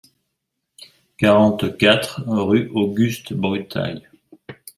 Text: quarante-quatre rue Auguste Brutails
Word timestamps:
quarante-quatre 1.19 2.23
rue 2.25 2.71
Auguste 2.73 3.33
Brutails 3.33 4.09